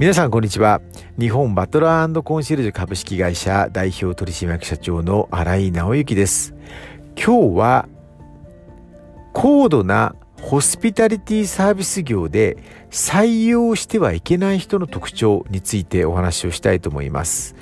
[0.00, 0.80] 皆さんこんにちは。
[1.18, 6.54] 日本バトラーコンシェルジュ株式会社代表取締役社長の新井直之です。
[7.22, 7.86] 今日は
[9.34, 12.56] 高度なホスピタリティサービス業で
[12.90, 17.54] 採用してはいけない人の特徴についてお話をしたいと思います。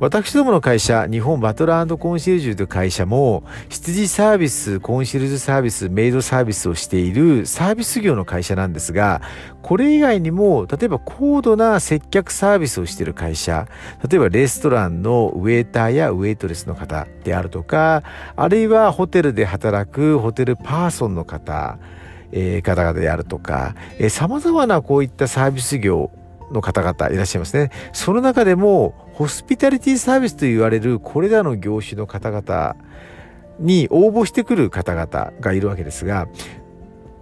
[0.00, 9.22] 私どもの会社、日本バトラーコンシェルジュという会社も、羊サービス、コンシェルジュサービス、メイドサービスをしているサービス業の会社なんですが、
[9.62, 13.68] これ以外にも、例えば高度な接客サービスをしている会社、
[14.08, 18.02] 例えばレストランのウェイターやウェイトレスの方であるとか、
[18.34, 21.78] あるいはホテルで働くホテルパーソンの方、
[22.32, 26.10] えー、方々であるとか、えー、様々なこういったサービス業
[26.50, 27.70] の方々いらっしゃいますね。
[27.92, 32.76] その中でも、ホスピタリティサービスと言われるこれらの業種の方々
[33.58, 36.28] に応募してくる方々がいるわけですが、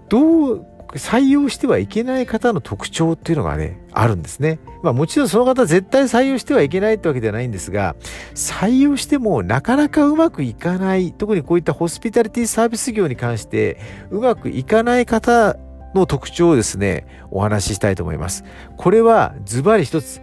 [0.08, 0.66] どう
[0.98, 4.58] 採用してはいけない方の特徴っていうのがね、あるんですね。
[4.82, 7.96] まあもちろんその方絶対採用してはいけないってわけではないんですが、
[8.34, 13.78] 採用してもなかなかうまくいかない、特にこういったホスピタリティサービス業に関して
[14.10, 15.56] うまくいかない方
[15.94, 18.44] の特徴をですね、お話ししたいと思います。
[18.76, 20.20] これはズバリ一つ、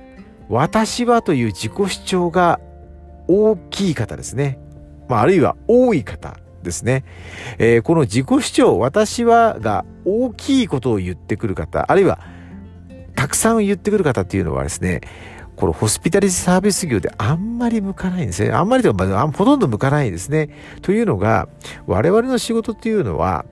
[0.49, 2.59] 私はという自己主張が
[3.27, 4.59] 大きい方ですね。
[5.07, 7.03] まああるいは多い方ですね。
[7.57, 12.19] えー、この自己主張、私はが大きいことを言ってくる方、あるいは
[13.15, 15.01] たくさん言ってくる方っていうのはですね、
[15.55, 18.51] このホスピタリティサービス業であんまり向かないんですね。
[18.51, 20.49] あんまりというか、ほとんど向かないですね。
[20.83, 21.49] というのが、
[21.87, 23.45] 我々の仕事っていうのは、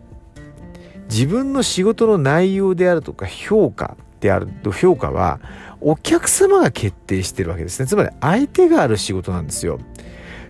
[1.09, 5.39] 自分の仕事の内容であるとか評価であると評価は
[5.81, 7.88] お客様が決定してるわけですね。
[7.88, 9.80] つまり相手がある仕事なんですよ。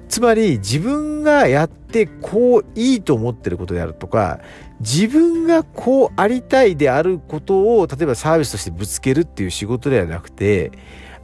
[0.07, 4.39] つまり自分がやってこういいと思ってることであるとか
[4.79, 10.71] 自分がこうありたいであることを例えばサービスとしてぶつけるっていう仕事ではなくて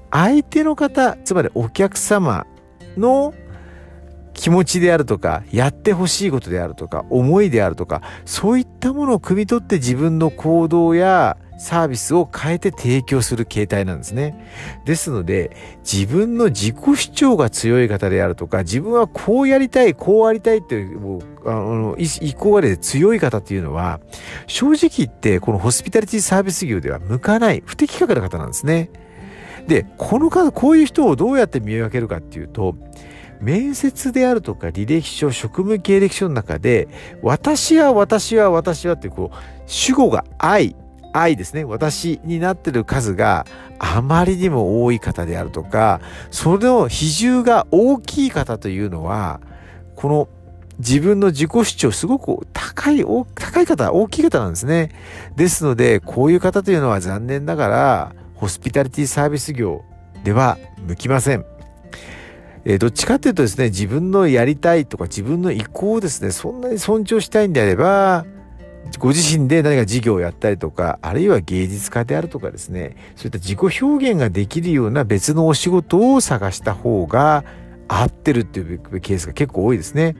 [0.09, 2.45] 相手の方つまりお客様
[2.97, 3.33] の
[4.33, 14.47] 気持ちであるとかやってほしいことであるとか思いであるとかそういったものを汲み取って自分の行動やサービスを変えて提供する形態なんですね。
[14.83, 23.99] ですので、自分の自己主張が強い方であるとか、自分はこうやりたい、こうありたいっていう、あの意向がで強い方っていうのは、
[24.47, 28.89] 正直言ってこのホスピタリティサービス業では向かない不適格な方なんですね。
[29.67, 32.75] で、この方、こういう人をどうやって見分けるかっていうと、
[33.39, 36.87] 面接であるとか履歴書、職務経歴書の中で、
[37.21, 40.75] 私は私は私はってこう、主語が愛、
[41.13, 41.63] 愛ですね。
[41.63, 43.45] 私になってる数が
[43.79, 49.41] あまりにも多い方であるとか、その比重が大きい方というのは、
[49.95, 50.27] この
[50.79, 53.03] 自分の自己主張すごく高い、
[53.35, 54.89] 高い方、大きい方なんですね。
[55.35, 59.83] ですので、こういう方というのは残念ながら、ホスピタリティサービス業
[60.23, 60.57] では
[60.87, 61.45] 向きません。
[62.65, 68.25] えー、どっちかっていうとですね、自分のやりたいとか自分の意向をですね、そんなに尊重したいんであれば、
[68.99, 77.43] ご自身で何か事業をやったりとか、あるいは芸術家であるとかですね、そういった自己表現ができるような別のお仕事を探した方が
[77.87, 80.15] 合ってるっていうケースが結構多いですね。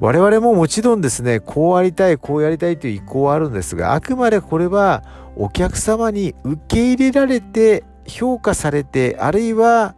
[0.00, 5.02] 我々ももちろんですね、こうありたい、こうやりたいという意向はあるんですが、あくまでこれは
[5.36, 9.94] お客様に受け入れられて、評価されて、あるいは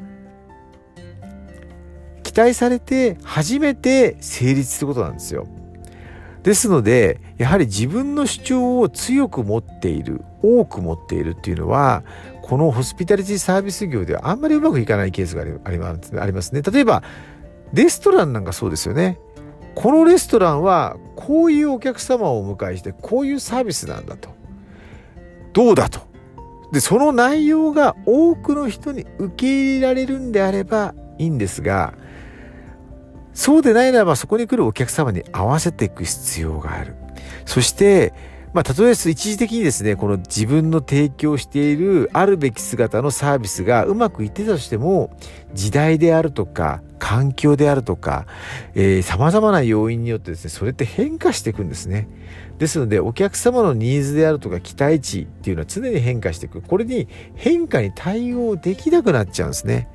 [2.22, 5.46] 期待されて初めて成立することなんですよ。
[6.42, 12.04] ですのでやはり自分の主張を強く持っている多く持っているっていうのは
[12.42, 16.62] このホスピタリティサービス業ではあんまりうまくいかないケースがありますね。
[16.62, 17.02] 例えば
[17.72, 19.18] レストランなんかそうですよね。
[19.74, 24.30] このレストランはこういうお客様をお迎えしてこういうサービスなんだと。
[25.52, 26.00] どうだと。
[26.72, 31.94] で、その内容が多くの人に受け入れられるんであればいいんですが、
[33.32, 36.94] そうでないならばそこに来るお客様に合わせていく必要がある。
[37.44, 38.12] そして、
[38.54, 45.16] まあ、例えば一時的にですね、この自分の提供しているあるべき姿のサービスがうまくいってたとしても、
[45.54, 48.26] 時代であるとか、環境であるとか、
[48.74, 52.08] えー、様々な要因によってですね、それって変化していくんですね。
[52.58, 56.62] ですので、お客様のニーズであるとか期待値っていうのは常に変化していく。
[56.62, 59.88] これに変化に対応できなくなっちゃうんですね。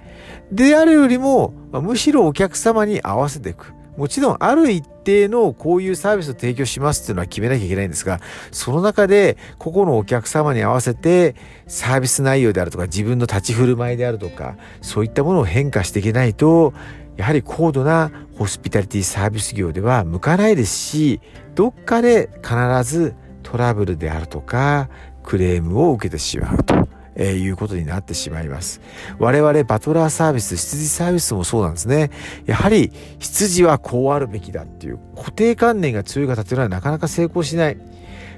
[0.51, 3.73] であるよりも、まあ、むしろお客様に合わせていく。
[3.99, 11.35] もちろんある一定のこういうサービスを提供しますっていうのは決めなきゃいけないんですが、その中で個々のお客様に合わせて
[11.67, 16.73] サービス内容であるとか自分の立ち振る舞いであるとか、そういったものを変化していけないと、
[17.17, 21.19] やはり高度なホスピタリティサービス業では向かないですし、
[21.53, 22.55] どっかで必
[22.85, 24.89] ずトラブルであるとか、
[25.23, 26.87] クレームを受けてしまうと。
[27.21, 28.81] えー、いうことになってしまいます。
[29.19, 32.11] 我々バトラーサービス、羊サービスもそうなんですね。
[32.45, 37.77] やはり羊はこうあるべきだっていう固定観念が強い方っていうのはなかなか成功しない。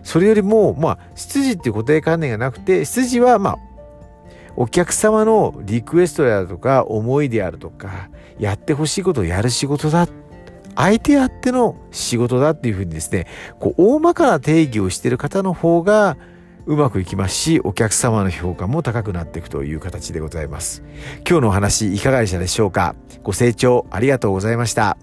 [0.01, 3.57] それよりも、まあ、羊っていう固定観念がなくて、羊はまあ、
[4.55, 10.07] お客様のリクエストであるとか、思いであるとか、やってほしいことをやる仕事だ。
[10.75, 13.27] 相手あっての仕事だっていうふうにですね、
[13.59, 16.17] こう、大まかな定義をしてる方の方が、
[16.65, 20.83] うまくいきますし、お客様の評価も高くなっていくという形でございます。
[21.27, 22.95] 今日のお話いかがでしたでしょうか？
[23.23, 24.97] ご清聴ありがとうございました。